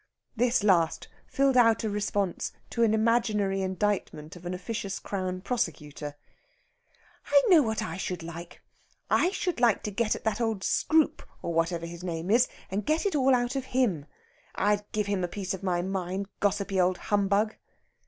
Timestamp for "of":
4.35-4.47, 13.55-13.65, 15.53-15.61